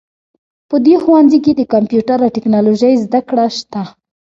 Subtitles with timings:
[0.69, 3.81] په دې ښوونځي کې د کمپیوټر او ټکنالوژۍ زده کړه شته